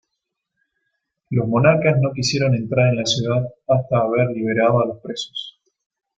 [1.29, 5.61] Los monarcas no quisieron entrar en la ciudad hasta haber liberado a los presos.